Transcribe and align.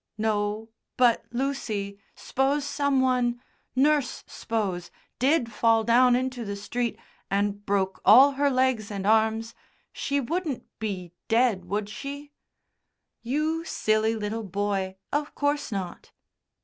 "No, 0.17 0.71
but, 0.97 1.25
Lucy, 1.31 1.99
s'pose 2.15 2.65
some 2.65 3.01
one 3.01 3.39
nurse, 3.75 4.23
s'pose 4.25 4.89
did 5.19 5.51
fall 5.53 5.83
down 5.83 6.15
into 6.15 6.43
the 6.43 6.55
street 6.55 6.97
and 7.29 7.63
broke 7.67 8.01
all 8.03 8.31
her 8.31 8.49
legs 8.49 8.89
and 8.89 9.05
arms, 9.05 9.53
she 9.93 10.19
wouldn't 10.19 10.63
be 10.79 11.11
dead, 11.27 11.65
would 11.65 11.87
she?" 11.87 12.31
"You 13.21 13.63
silly 13.63 14.15
little 14.15 14.41
boy, 14.43 14.97
of 15.13 15.35
course 15.35 15.71
not." 15.71 16.11